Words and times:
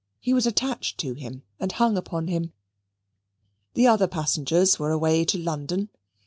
He 0.19 0.33
was 0.33 0.47
attached 0.47 0.97
to 1.01 1.13
him, 1.13 1.43
and 1.59 1.71
hung 1.73 1.95
upon 1.95 2.25
him. 2.25 2.53
The 3.75 3.85
other 3.85 4.07
passengers 4.07 4.79
were 4.79 4.89
away 4.89 5.25
to 5.25 5.37
London. 5.37 5.89